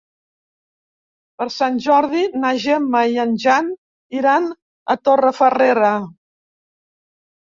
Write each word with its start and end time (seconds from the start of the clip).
Per 1.41 1.45
Sant 1.55 1.75
Jordi 1.87 2.21
na 2.45 2.53
Gemma 2.63 3.01
i 3.15 3.19
en 3.25 3.35
Jan 3.43 3.69
iran 4.21 4.47
a 4.93 4.95
Torrefarrera. 5.09 5.91